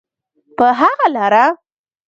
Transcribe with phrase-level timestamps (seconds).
[0.57, 1.45] په هغه لاره.